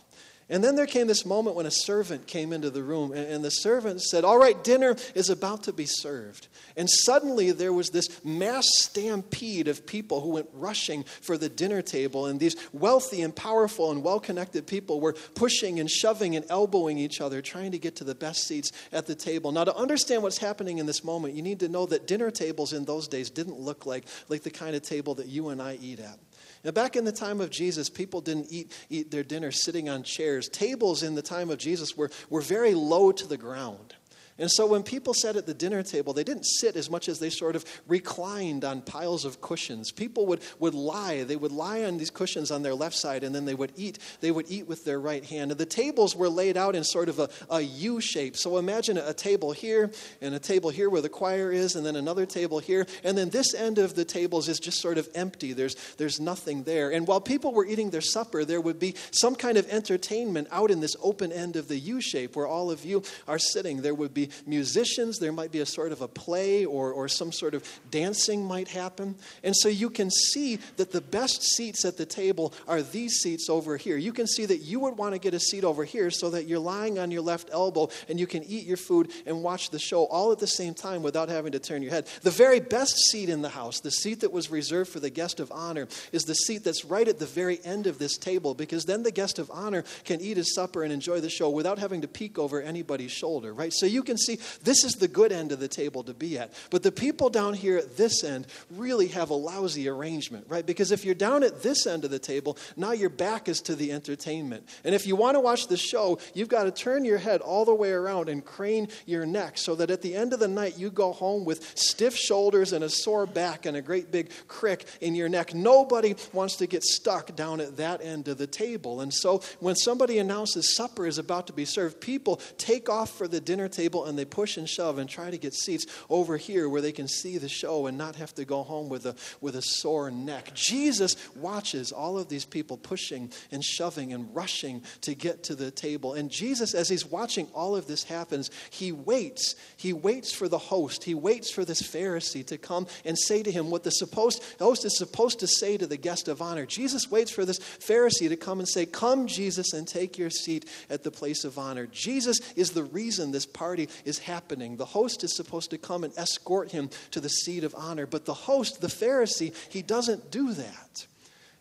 And 0.50 0.63
then 0.63 0.75
there 0.75 0.86
came 0.86 1.07
this 1.07 1.25
moment 1.25 1.56
when 1.56 1.66
a 1.66 1.72
servant 1.72 2.28
came 2.28 2.51
into 2.51 2.69
the 2.69 2.84
room, 2.84 3.13
and, 3.13 3.44
the 3.44 3.50
servant 3.50 4.01
said, 4.01 4.24
All 4.24 4.38
right, 4.38 4.62
dinner 4.63 4.95
is 5.16 5.30
about 5.30 5.63
to 5.63 5.74
be 5.74 5.86
served. 5.86 6.48
And 6.75 6.90
suddenly 6.90 7.51
there 7.51 7.74
was 7.74 7.90
this 7.90 8.24
mass 8.25 8.66
stampede 8.80 9.68
of 9.68 9.86
people 9.86 10.22
who 10.22 10.30
went 10.30 10.50
rushing 10.54 11.04
for 11.04 11.38
the 11.38 11.50
dinner 11.50 11.81
table. 11.81 12.25
And 12.25 12.40
these 12.40 12.56
wealthy 12.72 13.22
and 13.22 13.36
powerful 13.36 13.92
and 13.92 14.04
well 14.04 14.19
connected 14.19 14.68
people 14.68 15.00
were 15.00 15.13
pushing 15.13 15.80
and 15.80 15.90
shoving 15.90 16.36
and 16.36 16.45
elbowing 16.50 16.98
each 16.98 17.22
other, 17.22 17.42
trying 17.42 17.72
to 17.72 17.80
get 17.80 17.95
to 17.98 18.04
the 18.04 18.16
best 18.16 18.48
seats 18.48 18.72
at 18.92 19.06
the 19.06 19.16
table. 19.16 19.51
Now, 19.51 19.63
to 19.63 19.75
understand 19.75 20.23
what's 20.23 20.38
happening 20.38 20.78
in 20.78 20.85
this 20.85 21.04
moment, 21.04 21.35
you 21.35 21.42
need 21.42 21.59
to 21.62 21.69
know 21.69 21.85
that 21.88 22.07
dinner 22.07 22.31
tables 22.31 22.73
in 22.73 22.85
those 22.85 23.07
days 23.07 23.30
didn't 23.30 23.59
look 23.59 23.85
like, 23.85 24.06
like 24.30 24.44
the 24.44 24.52
kind 24.52 24.76
of 24.76 24.81
table 24.81 25.16
that 25.16 25.28
you 25.28 25.50
and 25.50 25.62
I 25.62 25.78
eat 25.81 26.00
at. 26.00 26.19
Now, 26.64 26.72
back 26.72 26.96
in 26.96 27.04
the 27.04 27.12
time 27.12 27.42
of 27.42 27.50
Jesus, 27.50 27.90
people 27.90 28.22
didn't 28.22 28.48
eat, 28.50 28.72
eat 28.90 29.12
their 29.12 29.24
dinner 29.24 29.52
sitting 29.52 29.90
on 29.90 30.04
chairs. 30.04 30.48
Tables 30.48 31.04
in 31.04 31.16
the 31.16 31.22
time 31.22 31.50
of 31.50 31.58
Jesus 31.58 31.98
were, 31.98 32.10
were 32.30 32.42
very 32.42 32.74
low 32.74 33.12
to 33.12 33.28
the 33.28 33.38
ground. 33.38 33.96
And 34.40 34.49
so 34.49 34.66
when 34.66 34.81
people 34.81 35.13
sat 35.13 35.35
at 35.35 35.45
the 35.45 35.54
dinner 35.54 35.83
table, 35.83 36.11
they 36.11 36.23
didn't 36.23 36.45
sit 36.45 36.75
as 36.75 36.90
much 36.90 37.07
as 37.07 37.19
they 37.19 37.30
sort 37.30 37.56
of 37.56 37.66
reclined 37.87 38.66
on 38.66 38.81
piles 38.81 39.25
of 39.25 39.42
cushions. 39.42 39.92
People 39.92 40.25
would, 40.25 40.42
would 40.57 40.73
lie. 40.73 41.23
They 41.23 41.35
would 41.35 41.52
lie 41.52 41.83
on 41.83 41.97
these 41.97 42.09
cushions 42.09 42.49
on 42.49 42.63
their 42.63 42.73
left 42.73 42.95
side, 42.95 43.23
and 43.23 43.35
then 43.35 43.45
they 43.45 43.54
would 43.54 43.73
eat. 43.75 43.99
They 44.21 44.31
would 44.31 44.49
eat 44.49 44.68
with 44.68 44.85
their 44.85 44.99
right 44.99 45.23
hand. 45.23 45.52
And 45.52 45.59
the 45.59 45.68
tables 45.68 46.16
were 46.16 46.30
laid 46.30 46.57
out 46.57 46.75
in 46.75 46.83
sort 46.83 47.09
of 47.09 47.19
a, 47.19 47.30
a 47.52 47.61
U 47.61 48.02
shape. 48.02 48.35
So 48.35 48.57
imagine 48.57 48.97
a, 48.97 49.13
table 49.13 49.52
here, 49.52 49.92
and 50.21 50.33
a 50.33 50.40
table 50.40 50.71
here 50.71 50.90
where 50.90 51.02
the 51.02 51.09
choir 51.09 51.52
is, 51.52 51.75
and 51.75 51.85
then 51.85 51.95
another 51.95 52.25
table 52.25 52.57
here. 52.57 52.87
And 53.04 53.16
then 53.16 53.30
this 53.30 53.54
end 53.54 53.78
of 53.78 53.94
the 53.94 54.04
tables 54.04 54.49
is 54.49 54.59
just 54.59 54.81
sort 54.81 54.97
of 54.97 55.07
empty. 55.13 55.54
There's, 55.54 55.75
there's 55.97 56.19
nothing 56.19 56.63
there. 56.63 56.92
And 56.92 57.07
while 57.07 57.21
people 57.21 57.54
were 57.54 57.66
eating 57.66 57.92
their 57.92 58.02
supper, 58.02 58.44
there 58.44 58.59
would 58.59 58.80
be 58.80 58.95
some 59.11 59.35
kind 59.35 59.57
of 59.57 59.69
entertainment 59.69 60.47
out 60.52 60.71
in 60.71 60.80
this 60.80 60.95
open 61.02 61.31
end 61.31 61.56
of 61.56 61.68
the 61.68 61.78
U 61.78 62.02
shape 62.02 62.35
where 62.35 62.47
all 62.47 62.71
of 62.71 62.83
you 62.83 63.04
are 63.28 63.40
sitting. 63.40 63.81
There 63.81 63.94
would 63.94 64.13
be 64.13 64.22
musicians, 64.45 65.19
there 65.19 65.31
might 65.31 65.51
be 65.51 65.59
a 65.59 65.65
sort 65.65 65.92
of 65.92 66.01
a 66.01 66.07
play 66.07 66.65
or, 66.65 66.92
or 66.92 67.07
some 67.07 67.31
sort 67.31 67.53
of 67.53 67.68
dancing 67.92 68.45
might 68.45 68.68
happen. 68.68 69.15
And 69.44 69.56
so 69.56 69.69
you 69.69 69.89
can 69.89 70.09
see 70.09 70.59
that 70.77 70.92
the 70.92 71.01
best 71.01 71.44
seats 71.44 71.85
at 71.85 71.97
the 71.97 72.06
table 72.06 72.53
are 72.68 72.81
these 72.81 73.19
seats 73.19 73.49
over 73.49 73.77
here. 73.77 73.97
You 73.97 74.13
can 74.13 74.27
see 74.27 74.45
that 74.45 74.57
you 74.57 74.80
would 74.81 74.97
want 74.97 75.13
to 75.13 75.19
get 75.19 75.33
a 75.33 75.39
seat 75.39 75.63
over 75.63 75.83
here 75.83 76.11
so 76.11 76.30
that 76.31 76.45
you're 76.47 76.59
lying 76.59 76.99
on 76.99 77.11
your 77.11 77.21
left 77.21 77.49
elbow 77.51 77.89
and 78.09 78.19
you 78.19 78.27
can 78.27 78.44
eat 78.44 78.65
your 78.65 78.77
food 78.77 79.11
and 79.25 79.44
watch 79.44 79.69
the 79.69 79.80
show 79.80 80.06
all 80.06 80.31
at 80.31 80.39
the 80.39 80.47
same 80.47 80.73
time 80.73 81.03
without 81.03 81.30
having 81.30 81.51
to 81.51 81.59
turn 81.59 81.81
your 81.81 81.92
head. 81.92 82.07
The 82.21 82.31
very 82.31 82.59
best 82.59 82.95
seat 83.09 83.30
in 83.30 83.42
the 83.42 83.49
house, 83.49 83.80
the 83.80 83.92
seat 83.92 84.21
that 84.21 84.31
was 84.31 84.49
reserved 84.49 84.92
for 84.92 84.99
the 84.99 85.09
guest 85.09 85.39
of 85.39 85.51
honor, 85.51 85.87
is 86.11 86.23
the 86.23 86.33
seat 86.33 86.63
that's 86.63 86.85
right 86.85 87.07
at 87.07 87.19
the 87.19 87.25
very 87.25 87.59
end 87.63 87.87
of 87.87 87.99
this 87.99 88.18
table 88.18 88.53
because 88.53 88.85
then 88.85 89.03
the 89.03 89.11
guest 89.11 89.39
of 89.39 89.49
honor 89.51 89.83
can 90.03 90.21
eat 90.21 90.37
his 90.37 90.53
supper 90.53 90.83
and 90.83 90.92
enjoy 90.92 91.19
the 91.19 91.30
show 91.30 91.49
without 91.49 91.80
having 91.80 92.01
to 92.01 92.07
peek 92.07 92.37
over 92.37 92.61
anybody's 92.61 93.11
shoulder, 93.11 93.53
right? 93.53 93.73
So 93.73 93.85
you 93.85 94.03
can 94.03 94.13
can 94.14 94.18
see 94.20 94.40
this 94.64 94.84
is 94.84 94.94
the 94.94 95.08
good 95.08 95.32
end 95.32 95.52
of 95.52 95.60
the 95.60 95.68
table 95.68 96.04
to 96.04 96.14
be 96.14 96.38
at. 96.38 96.54
But 96.70 96.84
the 96.84 96.92
people 96.92 97.30
down 97.30 97.54
here 97.54 97.78
at 97.78 97.98
this 97.98 98.24
end 98.24 98.48
really 98.72 99.08
have 99.08 99.32
a 99.32 99.34
lousy 99.34 99.90
arrangement, 99.90 100.46
right? 100.48 100.66
Because 100.66 100.92
if 100.92 101.04
you're 101.04 101.16
down 101.16 101.44
at 101.44 101.64
this 101.64 101.88
end 101.88 102.06
of 102.06 102.12
the 102.12 102.20
table, 102.20 102.58
now 102.78 102.92
your 102.92 103.10
back 103.10 103.50
is 103.50 103.62
to 103.62 103.76
the 103.76 103.92
entertainment. 103.92 104.68
And 104.84 104.94
if 104.94 105.08
you 105.08 105.16
want 105.16 105.36
to 105.36 105.40
watch 105.40 105.68
the 105.68 105.78
show, 105.78 106.20
you've 106.34 106.50
got 106.50 106.66
to 106.66 106.72
turn 106.72 107.06
your 107.06 107.18
head 107.18 107.42
all 107.42 107.66
the 107.66 107.74
way 107.74 107.92
around 107.92 108.30
and 108.30 108.46
crane 108.46 108.88
your 109.06 109.26
neck 109.26 109.58
so 109.58 109.76
that 109.76 109.90
at 109.90 110.02
the 110.02 110.16
end 110.16 110.34
of 110.34 110.40
the 110.40 110.48
night 110.48 110.78
you 110.78 110.92
go 110.92 111.12
home 111.12 111.46
with 111.46 111.78
stiff 111.78 112.16
shoulders 112.16 112.74
and 112.74 112.84
a 112.84 112.90
sore 112.90 113.26
back 113.26 113.66
and 113.66 113.76
a 113.76 113.82
great 113.82 114.12
big 114.12 114.30
crick 114.48 114.86
in 115.02 115.16
your 115.16 115.30
neck. 115.30 115.56
Nobody 115.56 116.16
wants 116.34 116.58
to 116.58 116.68
get 116.68 116.84
stuck 116.84 117.36
down 117.36 117.60
at 117.60 117.78
that 117.78 118.04
end 118.04 118.28
of 118.28 118.38
the 118.38 118.48
table. 118.48 119.02
And 119.02 119.14
so 119.14 119.42
when 119.60 119.76
somebody 119.76 120.20
announces 120.20 120.76
supper 120.76 121.08
is 121.08 121.18
about 121.18 121.48
to 121.48 121.54
be 121.54 121.66
served, 121.66 122.00
people 122.00 122.40
take 122.58 122.90
off 122.90 123.18
for 123.18 123.28
the 123.28 123.40
dinner 123.40 123.68
table 123.68 124.03
and 124.06 124.18
they 124.18 124.26
push 124.26 124.57
and 124.57 124.68
shove 124.68 124.98
and 124.98 125.10
try 125.10 125.31
to 125.31 125.38
get 125.38 125.54
seats 125.54 125.86
over 126.10 126.38
here 126.38 126.69
where 126.69 126.81
they 126.81 126.92
can 126.92 127.07
see 127.07 127.38
the 127.38 127.50
show 127.50 127.88
and 127.88 127.98
not 127.98 128.16
have 128.16 128.33
to 128.36 128.45
go 128.45 128.64
home 128.64 128.90
with 128.90 129.06
a, 129.06 129.16
with 129.42 129.56
a 129.56 129.62
sore 129.62 130.12
neck. 130.12 130.54
Jesus 130.54 131.16
watches 131.36 131.92
all 131.92 132.18
of 132.18 132.30
these 132.30 132.45
people 132.45 132.78
pushing 132.78 133.31
and 133.52 133.64
shoving 133.64 134.14
and 134.14 134.33
rushing 134.36 134.81
to 135.02 135.16
get 135.16 135.44
to 135.44 135.56
the 135.56 135.72
table. 135.72 136.14
And 136.14 136.30
Jesus, 136.30 136.74
as 136.74 136.90
he's 136.90 137.06
watching 137.06 137.48
all 137.54 137.76
of 137.76 137.88
this 137.88 138.04
happens, 138.04 138.52
he 138.69 138.92
waits. 138.92 139.56
He 139.78 139.94
waits 139.94 140.33
for 140.33 140.48
the 140.48 140.57
host. 140.57 141.04
He 141.04 141.16
waits 141.16 141.52
for 141.52 141.66
this 141.66 141.81
Pharisee 141.81 142.45
to 142.48 142.57
come 142.57 142.88
and 143.06 143.18
say 143.18 143.44
to 143.44 143.52
him 143.52 143.69
what 143.69 143.83
the 143.83 143.92
supposed 143.92 144.44
host 144.60 144.86
is 144.86 144.98
supposed 144.98 145.40
to 145.40 145.48
say 145.48 145.78
to 145.78 145.88
the 145.88 145.98
guest 145.98 146.28
of 146.28 146.42
honor. 146.42 146.66
Jesus 146.66 147.10
waits 147.10 147.31
for 147.31 147.45
this 147.45 147.60
Pharisee 147.60 148.30
to 148.30 148.36
come 148.36 148.60
and 148.60 148.68
say, 148.68 148.86
Come, 148.86 149.28
Jesus, 149.28 149.74
and 149.74 149.88
take 149.88 150.18
your 150.18 150.30
seat 150.30 150.68
at 150.90 151.04
the 151.04 151.12
place 151.12 151.44
of 151.44 151.57
honor. 151.57 151.88
Jesus 151.88 152.40
is 152.56 152.72
the 152.72 152.83
reason 152.83 153.31
this 153.31 153.45
party 153.45 153.90
is 154.06 154.19
happening. 154.19 154.78
The 154.78 154.85
host 154.85 155.23
is 155.23 155.35
supposed 155.35 155.69
to 155.71 155.78
come 155.78 156.04
and 156.04 156.14
escort 156.18 156.71
him 156.71 156.90
to 157.12 157.19
the 157.19 157.30
seat 157.30 157.64
of 157.64 157.76
honor. 157.76 158.06
But 158.06 158.26
the 158.26 158.33
host, 158.33 158.81
the 158.81 158.88
Pharisee, 158.88 159.56
he 159.69 159.81
doesn't 159.81 160.31
do 160.31 160.54
that. 160.54 161.07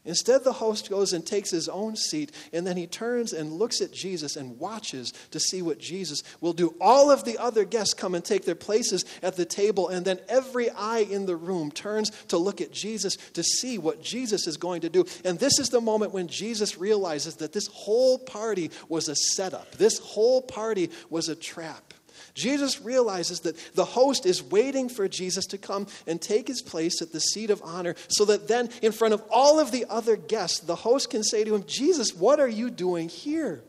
Instead, 0.05 0.43
the 0.43 0.55
host 0.55 0.91
goes 0.91 1.13
and 1.13 1.25
takes 1.25 1.51
his 1.51 1.69
own 1.69 1.95
seat, 1.95 2.33
and 2.53 2.67
then 2.67 2.77
he 2.77 2.89
turns 2.89 3.33
and 3.33 3.53
looks 3.53 3.81
at 3.81 3.93
Jesus 3.93 4.35
and 4.35 4.59
watches 4.59 5.13
to 5.31 5.39
see 5.39 5.63
what 5.63 5.79
Jesus 5.79 6.25
will 6.41 6.53
do. 6.53 6.75
All 6.81 7.13
of 7.13 7.25
the 7.25 7.39
other 7.39 7.65
guests 7.65 7.95
come 7.95 8.17
and 8.17 8.25
take 8.25 8.45
their 8.45 8.57
places 8.57 9.05
at 9.23 9.37
the 9.37 9.45
table, 9.45 9.89
and 9.89 10.05
then 10.05 10.19
every 10.29 10.71
eye 10.71 11.07
in 11.09 11.27
the 11.27 11.37
room 11.37 11.71
turns 11.71 12.11
to 12.29 12.37
look 12.37 12.61
at 12.61 12.73
Jesus 12.73 13.17
to 13.35 13.45
see 13.45 13.79
what 13.79 14.03
Jesus 14.03 14.49
is 14.49 14.57
going 14.57 14.81
to 14.81 14.89
do. 14.89 15.05
And 15.25 15.39
this 15.39 15.61
is 15.61 15.69
the 15.69 15.81
moment 15.81 16.13
when 16.13 16.27
Jesus 16.27 16.79
realizes 16.79 17.37
that 17.37 17.53
this 17.53 17.69
whole 17.69 18.19
party 18.19 18.73
was 18.89 19.09
a 19.09 19.15
setup, 19.15 19.71
this 19.77 20.01
whole 20.01 20.43
party 20.43 20.91
was 21.11 21.29
a 21.29 21.37
trap. 21.37 21.92
Jesus 22.35 22.81
realizes 22.81 23.41
that 23.41 23.57
the 23.75 23.85
host 23.85 24.27
is 24.27 24.43
waiting 24.43 24.89
for 24.89 25.09
Jesus 25.09 25.47
to 25.47 25.59
come 25.59 25.87
and 26.07 26.21
take 26.21 26.49
his 26.49 26.63
place 26.63 27.03
at 27.03 27.13
the 27.13 27.21
seat 27.21 27.51
of 27.51 27.61
honor 27.63 27.95
so 28.09 28.25
that 28.25 28.49
then, 28.49 28.71
in 28.81 28.93
front 28.93 29.15
of 29.15 29.23
all 29.31 29.61
of 29.61 29.71
the 29.71 29.85
other 29.89 30.17
guests, 30.17 30.61
the 30.61 30.77
host 30.77 31.11
can 31.11 31.23
say 31.23 31.45
to 31.45 31.55
him, 31.55 31.65
Jesus, 31.67 32.15
what 32.15 32.41
are 32.41 32.49
you 32.49 32.71
doing 32.71 33.09
here? 33.09 33.63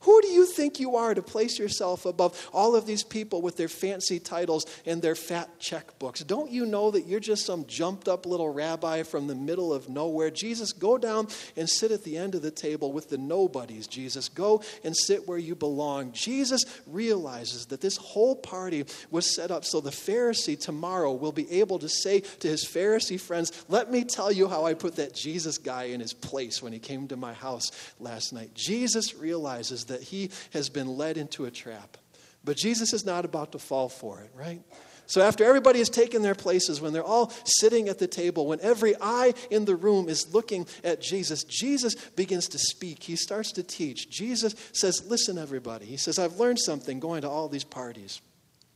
Who 0.00 0.20
do 0.20 0.28
you 0.28 0.46
think 0.46 0.78
you 0.78 0.96
are 0.96 1.14
to 1.14 1.22
place 1.22 1.58
yourself 1.58 2.06
above 2.06 2.48
all 2.52 2.76
of 2.76 2.86
these 2.86 3.02
people 3.02 3.42
with 3.42 3.56
their 3.56 3.68
fancy 3.68 4.20
titles 4.20 4.66
and 4.84 5.00
their 5.00 5.14
fat 5.14 5.58
checkbooks? 5.58 6.24
Don't 6.24 6.50
you 6.50 6.66
know 6.66 6.90
that 6.90 7.06
you're 7.06 7.18
just 7.18 7.46
some 7.46 7.66
jumped 7.66 8.06
up 8.06 8.26
little 8.26 8.52
rabbi 8.52 9.02
from 9.02 9.26
the 9.26 9.34
middle 9.34 9.72
of 9.72 9.88
nowhere? 9.88 10.30
Jesus, 10.30 10.72
go 10.72 10.98
down 10.98 11.28
and 11.56 11.68
sit 11.68 11.90
at 11.90 12.04
the 12.04 12.16
end 12.16 12.34
of 12.34 12.42
the 12.42 12.50
table 12.50 12.92
with 12.92 13.08
the 13.08 13.18
nobodies, 13.18 13.86
Jesus. 13.86 14.28
Go 14.28 14.62
and 14.84 14.94
sit 14.96 15.26
where 15.26 15.38
you 15.38 15.54
belong. 15.54 16.12
Jesus 16.12 16.64
realizes 16.86 17.66
that 17.66 17.80
this 17.80 17.96
whole 17.96 18.36
party 18.36 18.84
was 19.10 19.34
set 19.34 19.50
up 19.50 19.64
so 19.64 19.80
the 19.80 19.90
Pharisee 19.90 20.60
tomorrow 20.60 21.12
will 21.12 21.32
be 21.32 21.50
able 21.50 21.78
to 21.78 21.88
say 21.88 22.20
to 22.20 22.48
his 22.48 22.64
Pharisee 22.64 23.20
friends, 23.20 23.64
Let 23.68 23.90
me 23.90 24.04
tell 24.04 24.30
you 24.30 24.46
how 24.46 24.66
I 24.66 24.74
put 24.74 24.96
that 24.96 25.14
Jesus 25.14 25.58
guy 25.58 25.84
in 25.84 26.00
his 26.00 26.12
place 26.12 26.62
when 26.62 26.72
he 26.72 26.78
came 26.78 27.08
to 27.08 27.16
my 27.16 27.32
house 27.32 27.72
last 27.98 28.32
night. 28.32 28.54
Jesus 28.54 29.14
realizes 29.14 29.85
that 29.86 30.02
he 30.02 30.30
has 30.52 30.68
been 30.68 30.88
led 30.96 31.16
into 31.16 31.44
a 31.44 31.50
trap. 31.50 31.96
But 32.44 32.56
Jesus 32.56 32.92
is 32.92 33.04
not 33.04 33.24
about 33.24 33.52
to 33.52 33.58
fall 33.58 33.88
for 33.88 34.20
it, 34.20 34.30
right? 34.34 34.62
So, 35.08 35.22
after 35.22 35.44
everybody 35.44 35.78
has 35.78 35.88
taken 35.88 36.22
their 36.22 36.34
places, 36.34 36.80
when 36.80 36.92
they're 36.92 37.04
all 37.04 37.32
sitting 37.44 37.88
at 37.88 37.98
the 37.98 38.08
table, 38.08 38.46
when 38.46 38.60
every 38.60 38.94
eye 39.00 39.34
in 39.50 39.64
the 39.64 39.76
room 39.76 40.08
is 40.08 40.34
looking 40.34 40.66
at 40.82 41.00
Jesus, 41.00 41.44
Jesus 41.44 41.94
begins 41.94 42.48
to 42.48 42.58
speak. 42.58 43.04
He 43.04 43.14
starts 43.14 43.52
to 43.52 43.62
teach. 43.62 44.10
Jesus 44.10 44.54
says, 44.72 45.04
Listen, 45.08 45.38
everybody. 45.38 45.86
He 45.86 45.96
says, 45.96 46.18
I've 46.18 46.40
learned 46.40 46.58
something 46.58 46.98
going 46.98 47.22
to 47.22 47.28
all 47.28 47.48
these 47.48 47.64
parties. 47.64 48.20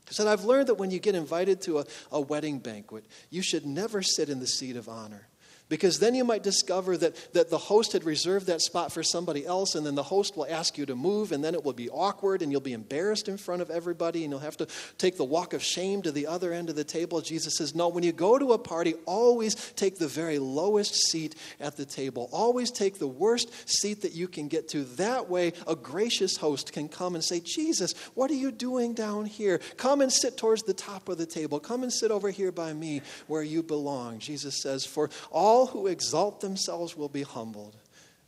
He 0.08 0.14
said, 0.14 0.28
I've 0.28 0.44
learned 0.44 0.68
that 0.68 0.74
when 0.74 0.90
you 0.90 1.00
get 1.00 1.16
invited 1.16 1.60
to 1.62 1.80
a, 1.80 1.84
a 2.12 2.20
wedding 2.20 2.58
banquet, 2.58 3.04
you 3.30 3.42
should 3.42 3.66
never 3.66 4.02
sit 4.02 4.28
in 4.28 4.38
the 4.40 4.46
seat 4.46 4.76
of 4.76 4.88
honor. 4.88 5.26
Because 5.70 6.00
then 6.00 6.16
you 6.16 6.24
might 6.24 6.42
discover 6.42 6.96
that, 6.96 7.32
that 7.32 7.48
the 7.48 7.56
host 7.56 7.92
had 7.92 8.02
reserved 8.02 8.48
that 8.48 8.60
spot 8.60 8.92
for 8.92 9.04
somebody 9.04 9.46
else, 9.46 9.76
and 9.76 9.86
then 9.86 9.94
the 9.94 10.02
host 10.02 10.36
will 10.36 10.46
ask 10.46 10.76
you 10.76 10.84
to 10.84 10.96
move, 10.96 11.30
and 11.30 11.44
then 11.44 11.54
it 11.54 11.64
will 11.64 11.72
be 11.72 11.88
awkward, 11.88 12.42
and 12.42 12.50
you'll 12.50 12.60
be 12.60 12.72
embarrassed 12.72 13.28
in 13.28 13.38
front 13.38 13.62
of 13.62 13.70
everybody, 13.70 14.24
and 14.24 14.32
you'll 14.32 14.40
have 14.40 14.56
to 14.56 14.66
take 14.98 15.16
the 15.16 15.24
walk 15.24 15.52
of 15.52 15.62
shame 15.62 16.02
to 16.02 16.10
the 16.10 16.26
other 16.26 16.52
end 16.52 16.70
of 16.70 16.76
the 16.76 16.82
table. 16.82 17.20
Jesus 17.20 17.56
says, 17.56 17.72
No, 17.72 17.88
when 17.88 18.02
you 18.02 18.10
go 18.10 18.36
to 18.36 18.52
a 18.52 18.58
party, 18.58 18.94
always 19.06 19.54
take 19.72 19.96
the 19.96 20.08
very 20.08 20.40
lowest 20.40 20.94
seat 21.06 21.36
at 21.60 21.76
the 21.76 21.86
table. 21.86 22.28
Always 22.32 22.72
take 22.72 22.98
the 22.98 23.06
worst 23.06 23.50
seat 23.70 24.02
that 24.02 24.12
you 24.12 24.26
can 24.26 24.48
get 24.48 24.68
to. 24.70 24.82
That 24.96 25.30
way, 25.30 25.52
a 25.68 25.76
gracious 25.76 26.36
host 26.36 26.72
can 26.72 26.88
come 26.88 27.14
and 27.14 27.22
say, 27.22 27.38
Jesus, 27.38 27.94
what 28.14 28.28
are 28.32 28.34
you 28.34 28.50
doing 28.50 28.92
down 28.92 29.24
here? 29.24 29.60
Come 29.76 30.00
and 30.00 30.12
sit 30.12 30.36
towards 30.36 30.64
the 30.64 30.74
top 30.74 31.08
of 31.08 31.16
the 31.16 31.26
table. 31.26 31.60
Come 31.60 31.84
and 31.84 31.92
sit 31.92 32.10
over 32.10 32.30
here 32.30 32.50
by 32.50 32.72
me 32.72 33.02
where 33.28 33.44
you 33.44 33.62
belong. 33.62 34.18
Jesus 34.18 34.60
says, 34.60 34.84
For 34.84 35.10
all 35.30 35.59
all 35.60 35.66
who 35.66 35.88
exalt 35.88 36.40
themselves 36.40 36.96
will 36.96 37.10
be 37.10 37.22
humbled, 37.22 37.76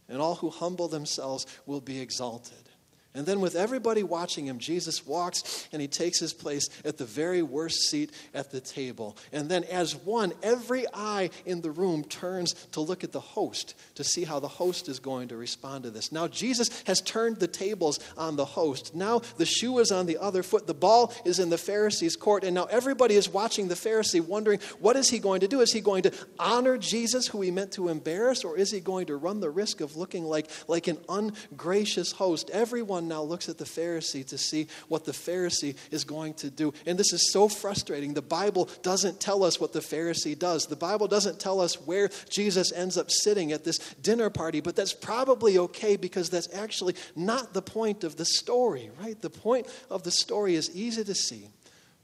and 0.06 0.20
all 0.20 0.34
who 0.34 0.50
humble 0.50 0.86
themselves 0.86 1.46
will 1.64 1.80
be 1.80 1.98
exalted. 1.98 2.68
And 3.14 3.26
then, 3.26 3.40
with 3.40 3.56
everybody 3.56 4.02
watching 4.02 4.46
him, 4.46 4.58
Jesus 4.58 5.06
walks 5.06 5.68
and 5.70 5.82
he 5.82 5.88
takes 5.88 6.18
his 6.18 6.32
place 6.32 6.70
at 6.82 6.96
the 6.96 7.04
very 7.04 7.42
worst 7.42 7.90
seat 7.90 8.10
at 8.32 8.50
the 8.50 8.60
table. 8.60 9.18
And 9.32 9.50
then, 9.50 9.64
as 9.64 9.94
one, 9.94 10.32
every 10.42 10.86
eye 10.94 11.28
in 11.44 11.60
the 11.60 11.70
room 11.70 12.04
turns 12.04 12.54
to 12.72 12.80
look 12.80 13.04
at 13.04 13.12
the 13.12 13.20
host 13.20 13.74
to 13.96 14.04
see 14.04 14.24
how 14.24 14.40
the 14.40 14.48
host 14.48 14.88
is 14.88 14.98
going 14.98 15.28
to 15.28 15.36
respond 15.36 15.84
to 15.84 15.90
this. 15.90 16.10
Now, 16.10 16.26
Jesus 16.26 16.82
has 16.86 17.02
turned 17.02 17.36
the 17.36 17.48
tables 17.48 18.00
on 18.16 18.36
the 18.36 18.46
host. 18.46 18.94
Now, 18.94 19.18
the 19.36 19.44
shoe 19.44 19.78
is 19.80 19.92
on 19.92 20.06
the 20.06 20.16
other 20.16 20.42
foot. 20.42 20.66
The 20.66 20.72
ball 20.72 21.12
is 21.26 21.38
in 21.38 21.50
the 21.50 21.56
Pharisee's 21.56 22.16
court. 22.16 22.44
And 22.44 22.54
now, 22.54 22.64
everybody 22.64 23.16
is 23.16 23.28
watching 23.28 23.68
the 23.68 23.74
Pharisee, 23.74 24.26
wondering 24.26 24.58
what 24.78 24.96
is 24.96 25.10
he 25.10 25.18
going 25.18 25.40
to 25.40 25.48
do? 25.48 25.60
Is 25.60 25.72
he 25.72 25.82
going 25.82 26.04
to 26.04 26.12
honor 26.38 26.78
Jesus, 26.78 27.26
who 27.28 27.42
he 27.42 27.50
meant 27.50 27.72
to 27.72 27.90
embarrass, 27.90 28.42
or 28.42 28.56
is 28.56 28.70
he 28.70 28.80
going 28.80 29.06
to 29.06 29.16
run 29.16 29.40
the 29.40 29.50
risk 29.50 29.82
of 29.82 29.96
looking 29.96 30.24
like, 30.24 30.48
like 30.66 30.88
an 30.88 30.96
ungracious 31.10 32.12
host? 32.12 32.48
Everyone 32.50 33.01
now 33.08 33.22
looks 33.22 33.48
at 33.48 33.58
the 33.58 33.64
Pharisee 33.64 34.26
to 34.26 34.38
see 34.38 34.68
what 34.88 35.04
the 35.04 35.12
Pharisee 35.12 35.76
is 35.90 36.04
going 36.04 36.34
to 36.34 36.50
do. 36.50 36.72
And 36.86 36.98
this 36.98 37.12
is 37.12 37.32
so 37.32 37.48
frustrating. 37.48 38.14
The 38.14 38.22
Bible 38.22 38.68
doesn't 38.82 39.20
tell 39.20 39.44
us 39.44 39.60
what 39.60 39.72
the 39.72 39.80
Pharisee 39.80 40.38
does, 40.38 40.66
the 40.66 40.76
Bible 40.76 41.08
doesn't 41.08 41.40
tell 41.40 41.60
us 41.60 41.74
where 41.86 42.10
Jesus 42.28 42.72
ends 42.72 42.96
up 42.96 43.10
sitting 43.10 43.52
at 43.52 43.64
this 43.64 43.78
dinner 44.02 44.30
party, 44.30 44.60
but 44.60 44.76
that's 44.76 44.94
probably 44.94 45.58
okay 45.58 45.96
because 45.96 46.30
that's 46.30 46.52
actually 46.54 46.94
not 47.16 47.52
the 47.52 47.62
point 47.62 48.04
of 48.04 48.16
the 48.16 48.24
story, 48.24 48.90
right? 49.00 49.20
The 49.20 49.30
point 49.30 49.66
of 49.90 50.02
the 50.02 50.10
story 50.10 50.54
is 50.54 50.74
easy 50.74 51.04
to 51.04 51.14
see. 51.14 51.48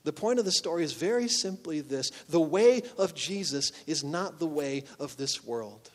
The 0.04 0.12
point 0.12 0.38
of 0.38 0.44
the 0.44 0.52
story 0.52 0.84
is 0.84 0.92
very 0.92 1.28
simply 1.28 1.80
this 1.80 2.10
the 2.28 2.40
way 2.40 2.82
of 2.96 3.14
Jesus 3.14 3.72
is 3.86 4.04
not 4.04 4.38
the 4.38 4.46
way 4.46 4.84
of 4.98 5.16
this 5.16 5.44
world. 5.44 5.90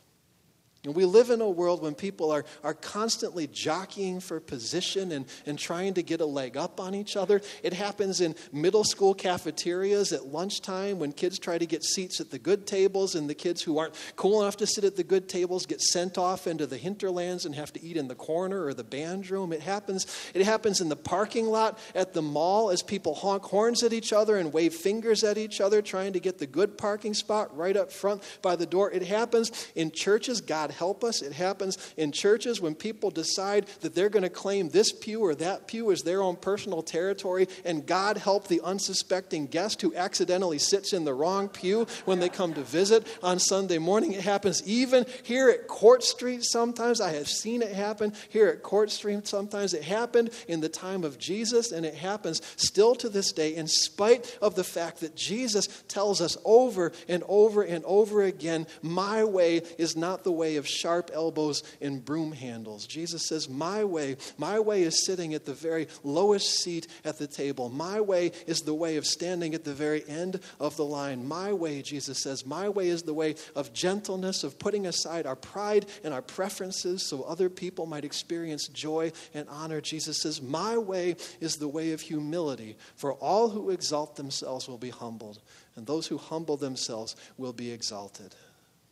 And 0.85 0.93
we 0.93 1.05
live 1.05 1.29
in 1.29 1.39
a 1.39 1.49
world 1.49 1.81
when 1.81 1.95
people 1.95 2.29
are, 2.29 2.43
are 2.61 2.73
constantly 2.73 3.47
jockeying 3.47 4.19
for 4.19 4.41
position 4.41 5.13
and, 5.13 5.25
and 5.45 5.57
trying 5.57 5.93
to 5.93 6.03
get 6.03 6.19
a 6.19 6.25
leg 6.25 6.57
up 6.57 6.81
on 6.81 6.93
each 6.93 7.15
other. 7.15 7.41
It 7.63 7.71
happens 7.71 8.19
in 8.19 8.35
middle 8.51 8.83
school 8.83 9.13
cafeterias 9.13 10.11
at 10.11 10.25
lunchtime 10.25 10.99
when 10.99 11.13
kids 11.13 11.39
try 11.39 11.57
to 11.57 11.65
get 11.65 11.85
seats 11.85 12.19
at 12.19 12.31
the 12.31 12.39
good 12.39 12.67
tables, 12.67 13.15
and 13.15 13.29
the 13.29 13.33
kids 13.33 13.61
who 13.61 13.77
aren't 13.77 13.95
cool 14.17 14.41
enough 14.41 14.57
to 14.57 14.67
sit 14.67 14.83
at 14.83 14.97
the 14.97 15.05
good 15.05 15.29
tables 15.29 15.65
get 15.65 15.79
sent 15.79 16.17
off 16.17 16.47
into 16.47 16.67
the 16.67 16.75
hinterlands 16.75 17.45
and 17.45 17.55
have 17.55 17.71
to 17.71 17.81
eat 17.81 17.95
in 17.95 18.09
the 18.09 18.15
corner 18.15 18.65
or 18.65 18.73
the 18.73 18.83
band 18.83 19.29
room. 19.29 19.53
It 19.53 19.61
happens, 19.61 20.05
it 20.33 20.43
happens 20.43 20.81
in 20.81 20.89
the 20.89 20.97
parking 20.97 21.45
lot 21.45 21.79
at 21.95 22.11
the 22.11 22.21
mall 22.21 22.71
as 22.71 22.83
people 22.83 23.15
honk 23.15 23.43
horns 23.43 23.83
at 23.83 23.93
each 23.93 24.11
other 24.11 24.35
and 24.37 24.51
wave 24.51 24.73
fingers 24.73 25.23
at 25.23 25.37
each 25.37 25.61
other, 25.61 25.81
trying 25.81 26.11
to 26.11 26.19
get 26.19 26.39
the 26.39 26.47
good 26.47 26.77
parking 26.77 27.13
spot 27.13 27.55
right 27.55 27.77
up 27.77 27.89
front 27.89 28.21
by 28.41 28.57
the 28.57 28.65
door. 28.65 28.91
It 28.91 29.03
happens 29.03 29.71
in 29.75 29.89
churches. 29.91 30.41
God 30.41 30.72
help 30.73 31.03
us. 31.03 31.21
It 31.21 31.33
happens 31.33 31.77
in 31.97 32.11
churches 32.11 32.59
when 32.59 32.75
people 32.75 33.11
decide 33.11 33.67
that 33.81 33.95
they're 33.95 34.09
going 34.09 34.23
to 34.23 34.29
claim 34.29 34.69
this 34.69 34.91
pew 34.91 35.21
or 35.21 35.35
that 35.35 35.67
pew 35.67 35.91
as 35.91 36.01
their 36.01 36.21
own 36.21 36.35
personal 36.35 36.81
territory, 36.81 37.47
and 37.63 37.85
God 37.85 38.17
help 38.17 38.47
the 38.47 38.61
unsuspecting 38.61 39.47
guest 39.47 39.81
who 39.81 39.95
accidentally 39.95 40.59
sits 40.59 40.93
in 40.93 41.05
the 41.05 41.13
wrong 41.13 41.49
pew 41.49 41.87
when 42.05 42.19
they 42.19 42.29
come 42.29 42.53
to 42.53 42.61
visit 42.61 43.05
on 43.21 43.39
Sunday 43.39 43.77
morning. 43.77 44.13
It 44.13 44.21
happens 44.21 44.61
even 44.67 45.05
here 45.23 45.49
at 45.49 45.67
Court 45.67 46.03
Street 46.03 46.43
sometimes. 46.43 47.01
I 47.01 47.13
have 47.13 47.27
seen 47.27 47.61
it 47.61 47.71
happen 47.71 48.13
here 48.29 48.47
at 48.47 48.63
Court 48.63 48.91
Street 48.91 49.27
sometimes. 49.27 49.73
It 49.73 49.83
happened 49.83 50.31
in 50.47 50.61
the 50.61 50.69
time 50.69 51.03
of 51.03 51.17
Jesus, 51.17 51.71
and 51.71 51.85
it 51.85 51.95
happens 51.95 52.41
still 52.55 52.95
to 52.95 53.09
this 53.09 53.31
day, 53.31 53.55
in 53.55 53.67
spite 53.67 54.37
of 54.41 54.55
the 54.55 54.63
fact 54.63 54.99
that 55.01 55.15
Jesus 55.15 55.83
tells 55.87 56.21
us 56.21 56.37
over 56.43 56.91
and 57.07 57.23
over 57.27 57.63
and 57.63 57.83
over 57.85 58.23
again, 58.23 58.67
My 58.81 59.23
way 59.23 59.61
is 59.77 59.95
not 59.95 60.23
the 60.23 60.31
way 60.31 60.55
of 60.63 60.67
sharp 60.69 61.11
elbows 61.13 61.61
and 61.81 62.03
broom 62.03 62.31
handles. 62.31 62.87
Jesus 62.87 63.27
says, 63.27 63.49
My 63.49 63.83
way, 63.83 64.15
my 64.37 64.59
way 64.61 64.83
is 64.83 65.05
sitting 65.05 65.33
at 65.33 65.43
the 65.43 65.53
very 65.53 65.87
lowest 66.03 66.61
seat 66.63 66.87
at 67.03 67.17
the 67.17 67.27
table. 67.27 67.67
My 67.67 67.99
way 67.99 68.31
is 68.47 68.61
the 68.61 68.73
way 68.73 68.95
of 68.95 69.05
standing 69.05 69.53
at 69.53 69.65
the 69.65 69.73
very 69.73 70.07
end 70.07 70.39
of 70.61 70.77
the 70.77 70.85
line. 70.85 71.27
My 71.27 71.51
way, 71.51 71.81
Jesus 71.81 72.23
says, 72.23 72.45
my 72.45 72.69
way 72.69 72.87
is 72.87 73.01
the 73.01 73.15
way 73.15 73.35
of 73.55 73.73
gentleness, 73.73 74.43
of 74.43 74.59
putting 74.59 74.85
aside 74.85 75.25
our 75.25 75.35
pride 75.35 75.87
and 76.03 76.13
our 76.13 76.21
preferences 76.21 77.03
so 77.03 77.23
other 77.23 77.49
people 77.49 77.87
might 77.87 78.05
experience 78.05 78.67
joy 78.67 79.11
and 79.33 79.49
honor. 79.49 79.81
Jesus 79.81 80.21
says, 80.21 80.39
My 80.39 80.77
way 80.77 81.15
is 81.41 81.55
the 81.55 81.67
way 81.67 81.91
of 81.93 82.01
humility, 82.01 82.77
for 82.95 83.13
all 83.13 83.49
who 83.49 83.71
exalt 83.71 84.15
themselves 84.15 84.67
will 84.67 84.77
be 84.77 84.91
humbled, 84.91 85.41
and 85.75 85.87
those 85.87 86.05
who 86.05 86.17
humble 86.17 86.57
themselves 86.57 87.15
will 87.37 87.53
be 87.53 87.71
exalted. 87.71 88.35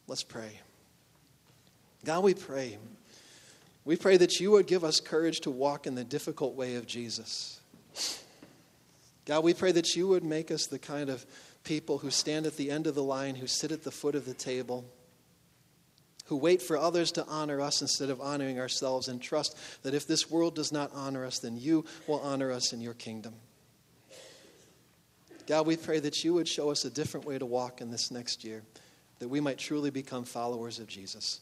Let's 0.07 0.23
pray. 0.23 0.59
God, 2.03 2.23
we 2.23 2.33
pray. 2.33 2.77
We 3.85 3.95
pray 3.95 4.17
that 4.17 4.39
you 4.39 4.51
would 4.51 4.67
give 4.67 4.83
us 4.83 4.99
courage 4.99 5.41
to 5.41 5.51
walk 5.51 5.87
in 5.87 5.95
the 5.95 6.03
difficult 6.03 6.55
way 6.55 6.75
of 6.75 6.85
Jesus. 6.85 7.59
God, 9.25 9.43
we 9.43 9.53
pray 9.53 9.71
that 9.71 9.95
you 9.95 10.07
would 10.07 10.23
make 10.23 10.51
us 10.51 10.67
the 10.67 10.79
kind 10.79 11.09
of 11.09 11.25
people 11.63 11.99
who 11.99 12.09
stand 12.09 12.45
at 12.45 12.57
the 12.57 12.71
end 12.71 12.87
of 12.87 12.95
the 12.95 13.03
line, 13.03 13.35
who 13.35 13.47
sit 13.47 13.71
at 13.71 13.83
the 13.83 13.91
foot 13.91 14.15
of 14.15 14.25
the 14.25 14.33
table, 14.33 14.85
who 16.25 16.37
wait 16.37 16.61
for 16.61 16.77
others 16.77 17.11
to 17.13 17.25
honor 17.27 17.61
us 17.61 17.81
instead 17.81 18.09
of 18.09 18.21
honoring 18.21 18.59
ourselves, 18.59 19.07
and 19.07 19.21
trust 19.21 19.57
that 19.83 19.93
if 19.93 20.07
this 20.07 20.29
world 20.29 20.55
does 20.55 20.71
not 20.71 20.91
honor 20.93 21.25
us, 21.25 21.39
then 21.39 21.57
you 21.57 21.85
will 22.07 22.19
honor 22.21 22.51
us 22.51 22.73
in 22.73 22.81
your 22.81 22.93
kingdom. 22.93 23.33
God, 25.47 25.67
we 25.67 25.75
pray 25.75 25.99
that 25.99 26.23
you 26.23 26.33
would 26.33 26.47
show 26.47 26.71
us 26.71 26.85
a 26.85 26.89
different 26.89 27.25
way 27.25 27.37
to 27.37 27.45
walk 27.45 27.81
in 27.81 27.91
this 27.91 28.11
next 28.11 28.43
year, 28.43 28.63
that 29.19 29.27
we 29.27 29.39
might 29.39 29.57
truly 29.57 29.89
become 29.89 30.23
followers 30.23 30.79
of 30.79 30.87
Jesus. 30.87 31.41